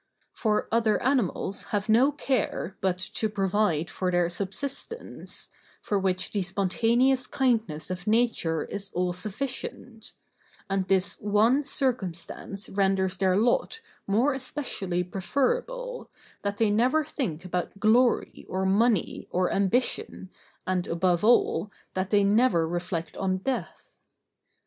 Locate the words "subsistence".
4.29-5.49